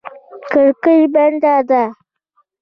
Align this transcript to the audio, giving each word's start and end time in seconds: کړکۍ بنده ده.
کړکۍ 0.51 1.01
بنده 1.13 1.53
ده. 1.69 1.83